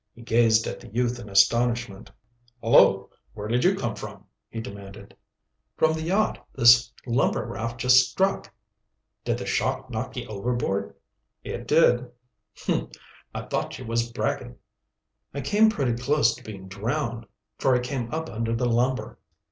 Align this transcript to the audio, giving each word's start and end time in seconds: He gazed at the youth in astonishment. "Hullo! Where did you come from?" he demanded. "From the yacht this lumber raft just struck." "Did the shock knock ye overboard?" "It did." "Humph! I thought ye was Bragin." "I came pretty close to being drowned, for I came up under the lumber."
He 0.15 0.23
gazed 0.23 0.65
at 0.65 0.79
the 0.79 0.87
youth 0.87 1.19
in 1.19 1.29
astonishment. 1.29 2.09
"Hullo! 2.59 3.11
Where 3.35 3.47
did 3.47 3.63
you 3.63 3.75
come 3.75 3.93
from?" 3.95 4.25
he 4.49 4.59
demanded. 4.59 5.15
"From 5.77 5.93
the 5.93 6.01
yacht 6.01 6.43
this 6.55 6.91
lumber 7.05 7.45
raft 7.45 7.79
just 7.81 8.09
struck." 8.09 8.51
"Did 9.25 9.37
the 9.37 9.45
shock 9.45 9.91
knock 9.91 10.15
ye 10.17 10.25
overboard?" 10.25 10.95
"It 11.43 11.67
did." 11.67 12.09
"Humph! 12.65 12.93
I 13.35 13.43
thought 13.43 13.77
ye 13.77 13.85
was 13.85 14.11
Bragin." 14.11 14.55
"I 15.35 15.41
came 15.41 15.69
pretty 15.69 15.93
close 15.93 16.33
to 16.33 16.43
being 16.43 16.67
drowned, 16.67 17.27
for 17.59 17.75
I 17.75 17.79
came 17.79 18.11
up 18.11 18.27
under 18.27 18.55
the 18.55 18.65
lumber." 18.65 19.19